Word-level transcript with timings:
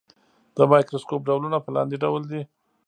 د 0.55 0.57
مایکروسکوپ 0.71 1.21
ډولونه 1.29 1.57
په 1.61 1.69
لاندې 1.75 1.95
ډول 2.03 2.23
دي. 2.31 2.41